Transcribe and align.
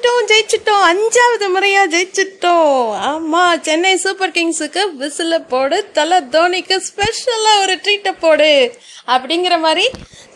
ஜெயிச்சிட்டோம் 0.00 0.28
ஜெயிச்சிட்டோம். 0.30 0.82
அஞ்சாவது 0.90 1.46
முறையா 1.54 1.82
ஜெயிச்சிட்டோம். 1.94 2.76
ஆமா 3.08 3.42
சென்னை 3.66 3.90
சூப்பர் 4.04 4.32
கிங்ஸுக்கு 4.36 4.82
விசில 5.00 5.38
போடு 5.52 5.78
தலை 5.96 6.18
தோனிக்கு 6.34 6.76
ஸ்பெஷலா 6.86 7.52
ஒரு 7.62 7.74
ட்ரீட்டை 7.84 8.12
போடு 8.22 8.50
அப்படிங்கிற 9.14 9.54
மாதிரி 9.66 9.84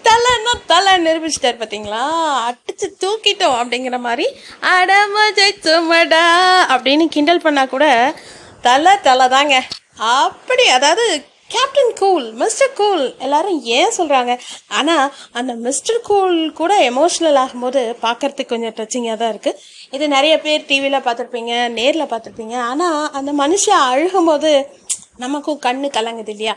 தலைன்னா 0.06 0.52
தலை 0.72 0.92
நிரூபிச்சிட்டார் 1.06 1.60
பார்த்தீங்களா 1.60 2.02
அடிச்சு 2.48 2.88
தூக்கிட்டோம் 3.02 3.58
அப்படிங்கிற 3.60 3.98
மாதிரி 4.08 4.26
அடமா 4.74 5.24
ஜெயிச்சோமடா 5.38 6.24
அப்படின்னு 6.74 7.06
கிண்டல் 7.16 7.44
பண்ணா 7.46 7.64
கூட 7.74 7.86
தலை 8.68 8.94
தலை 9.08 9.28
தாங்க. 9.36 9.56
அப்படி 10.20 10.64
அதாவது 10.78 11.06
கேப்டன் 11.54 11.92
கூல் 12.02 12.26
மிஸ்டர் 12.42 12.76
கூல் 12.80 13.04
எல்லாரும் 13.26 13.58
ஏன் 13.78 13.94
சொல்கிறாங்க 13.98 14.32
ஆனால் 14.78 15.12
அந்த 15.40 15.52
மிஸ்டர் 15.66 16.00
கூல் 16.08 16.38
கூட 16.60 16.72
எமோஷ்னல் 16.90 17.40
ஆகும்போது 17.44 17.82
பார்க்கறதுக்கு 18.06 18.52
கொஞ்சம் 18.52 18.76
டச்சிங்காக 18.78 19.16
தான் 19.22 19.32
இருக்குது 19.34 19.60
இது 19.96 20.04
நிறைய 20.16 20.34
பேர் 20.46 20.68
டிவியில் 20.70 21.04
பார்த்துருப்பீங்க 21.06 21.52
நேரில் 21.78 22.10
பார்த்துருப்பீங்க. 22.12 22.56
ஆனால் 22.70 23.10
அந்த 23.18 23.32
மனுஷன் 23.42 23.84
அழுகும்போது 23.90 24.52
நமக்கும் 25.22 25.60
கண்ணு 25.66 25.88
கலங்குது 25.96 26.32
இல்லையா? 26.34 26.54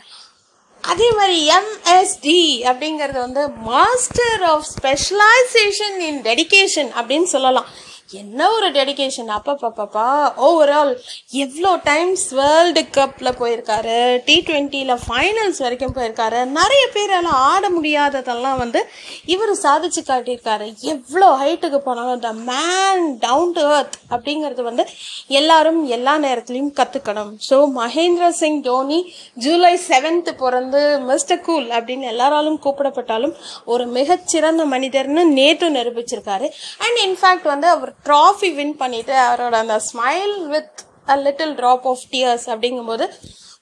அதே 0.84 1.08
மாதிரி 1.18 1.38
எம்எஸ்டி 1.58 2.40
அப்படிங்கிறது 2.70 3.20
வந்து 3.26 3.44
master 3.70 4.44
of 4.52 4.66
specialisation 4.76 5.98
in 6.08 6.22
dedication 6.28 6.92
அப்படின்னு 7.00 7.30
சொல்லலாம். 7.36 7.68
என்ன 8.12 8.52
ஒரு 8.52 8.68
டெடிகேஷன் 8.72 9.30
அப்பப்பப்பப்பா. 9.38 10.34
ஓவரால் 10.48 10.92
எவ்வளோ 11.32 11.76
டைம்ஸ் 11.84 12.34
வேர்ல்டு 12.34 12.82
கப்பில் 12.98 13.38
போயிருக்காரு 13.40 14.22
டி 14.26 14.44
ட்வெண்ட்டியில் 14.48 14.94
ஃபைனல்ஸ் 15.08 15.58
வரைக்கும் 15.58 15.96
போயிருக்காரு 15.96 16.46
நிறைய 16.46 16.88
பேரால் 16.94 17.26
ஆட 17.26 17.70
முடியாததெல்லாம் 17.70 18.58
வந்து 18.58 18.86
இவர் 19.26 19.52
சாதிச்சு 19.52 20.04
காட்டியிருக்காரு. 20.08 20.76
எவ்வளோ 20.82 21.30
ஹைட்டுக்கு 21.36 21.78
போனாலும் 21.78 22.20
த 22.20 22.34
மேன் 22.34 23.18
டவுன் 23.18 23.52
டு 23.52 23.62
அர்த் 23.62 23.98
அப்படிங்கிறது 24.10 24.62
வந்து 24.62 24.86
எல்லாரும் 25.28 25.86
எல்லா 25.86 26.18
நேரத்துலையும் 26.18 26.74
கற்றுக்கணும் 26.80 27.32
so 27.50 27.60
Mahendra 27.76 28.30
Singh 28.30 28.62
Dhoni 28.62 29.14
July 29.34 29.80
seventh 29.90 30.32
பிறந்து 30.38 31.00
மிஸ்டர் 31.00 31.42
கூல் 31.42 31.70
அப்படின்னு 31.70 32.02
எல்லாராலும் 32.02 32.60
கூப்பிடப்பட்டாலும் 32.66 33.36
ஒரு 33.66 33.86
மிகச்சிறந்த 33.86 34.66
மனிதர்னு 34.66 35.26
நேற்று 35.26 35.70
நிரூபிச்சிருக்காரு. 35.70 36.50
அண்ட் 36.78 37.00
இன்ஃபேக்ட் 37.08 37.44
வந்து 37.44 37.68
அவர் 37.68 37.94
ட்ராஃபி 38.06 38.50
வின் 38.56 38.78
பண்ணிவிட்டு 38.80 39.16
அவரோட 39.26 39.56
அந்த 39.64 39.78
smile 39.90 40.36
with 40.54 40.82
a 41.08 41.18
little 41.26 41.54
drop 41.60 41.88
of 41.92 42.08
tears 42.14 42.48
அப்படிங்கும்போது 42.54 43.08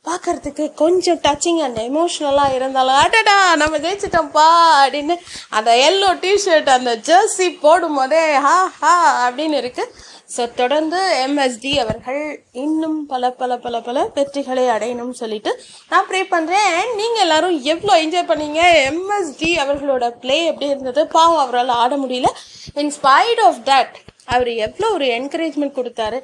பார்க்கறதுக்கு 0.06 0.66
கொஞ்சம் 0.82 1.22
டச்சிங் 1.24 1.62
அண்ட் 1.66 1.80
எமோஷ்னலாக 1.86 2.58
இருந்தாலும் 2.58 3.00
அடடா 3.04 3.38
நம்ம 3.56 3.78
ஜெயிச்சிட்டோம்ப்பா 3.78 4.50
அப்படின்னு 4.82 5.16
அந்த 5.50 5.72
எல்லோ 5.88 6.10
டிஷர்ட் 6.24 6.70
அந்த 6.70 6.92
ஜெர்சி 7.08 7.48
போடும் 7.64 7.98
போதே 8.00 8.26
ஹா 8.46 8.58
ஹா 8.82 8.94
அப்படின்னு 9.26 9.58
இருக்குது 9.64 9.94
ஸோ 10.36 10.44
தொடர்ந்து 10.54 11.00
எம்எஸ்டி 11.24 11.72
அவர்கள் 11.80 12.22
இன்னும் 12.64 13.00
பல 13.06 13.32
பல 13.32 13.58
பல 13.58 13.80
பல 13.82 14.04
வெற்றிகளை 14.16 14.64
அடையணும்னு 14.76 15.22
சொல்லிட்டு 15.24 15.52
நான் 15.90 16.08
ப்ரே 16.10 16.22
பண்ணுறேன் 16.32 16.72
நீங்கள் 16.96 17.24
எல்லாரும் 17.26 17.58
எவ்வளோ 17.74 17.94
என்ஜாய் 18.04 18.30
பண்ணீங்க? 18.32 18.62
எம்எஸ்டி 18.90 19.52
அவர்களோட 19.64 20.08
ப்ளே 20.24 20.38
எப்படி 20.46 20.72
இருந்தது? 20.72 21.04
பாவம் 21.08 21.44
அவரால் 21.44 21.80
ஆட 21.84 21.96
முடியல. 21.98 22.32
இன்ஸ்பைட் 22.76 23.42
ஆஃப் 23.48 23.62
தட் 23.72 23.96
அவர் 24.34 24.50
எவ்வளோ 24.68 24.88
ஒரு 24.98 25.08
என்கரேஜ்மெண்ட் 25.18 25.78
கொடுத்தாரு. 25.80 26.20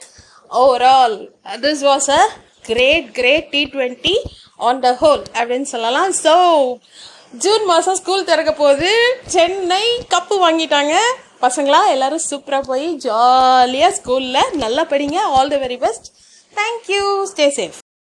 Overall 0.62 1.18
this 1.66 1.84
was 1.90 2.10
a 2.20 2.22
great 2.70 3.10
great 3.18 3.50
T 3.56 3.62
twenty 3.74 4.16
on 4.70 4.82
the 4.86 4.92
whole 5.02 5.24
அப்படின்னு 5.40 5.68
சொல்லலாம். 5.74 6.12
ஸோ 6.24 6.34
ஜூன் 7.44 7.66
மாதம் 7.72 8.00
ஸ்கூல் 8.00 8.28
திறக்க 8.30 8.54
போகுது 8.62 8.92
சென்னை 9.36 9.86
கப்பு 10.14 10.38
வாங்கிட்டாங்க. 10.46 10.96
பசங்களா 11.46 11.82
எல்லாரும் 11.94 12.26
சூப்பராக 12.30 12.70
போய் 12.72 12.88
ஜாலியாக 13.06 13.96
ஸ்கூலில் 14.00 14.52
நல்லா 14.64 14.86
படிங்க. 14.94 15.20
All 15.38 15.54
the 15.56 15.62
very 15.66 15.80
best 15.86 16.10
thank you 16.54 17.06
stay 17.34 17.48
safe 17.60 17.81